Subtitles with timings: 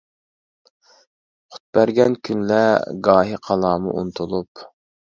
[1.51, 4.69] قۇت بەرگەن كۈنلەر، گاھى قالارمۇ ئۇنتۇلۇپ.